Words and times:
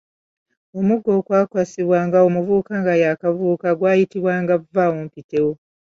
Omuggo 0.79 1.09
ogwakwasibwanga 1.19 2.17
omuvubuka 2.27 2.73
nga 2.81 2.93
y’akavubuka 3.01 3.67
guyitibwa 3.79 4.33
vvawompitewo. 4.61 5.51